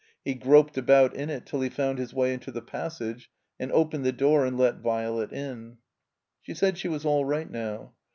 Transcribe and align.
He 0.25 0.33
groped 0.33 0.77
about 0.79 1.13
in 1.15 1.29
it 1.29 1.45
till 1.45 1.61
he 1.61 1.69
fotmd 1.69 1.99
his 1.99 2.11
way 2.11 2.33
into 2.33 2.51
the 2.51 2.63
passage 2.63 3.29
and 3.59 3.71
opened 3.71 4.03
the 4.03 4.11
door 4.11 4.47
and 4.47 4.57
let 4.57 4.77
Violet 4.79 5.31
in. 5.31 5.77
She 6.41 6.55
said 6.55 6.79
she 6.79 6.87
was 6.87 7.05
all 7.05 7.23
right 7.23 7.51
now. 7.51 7.93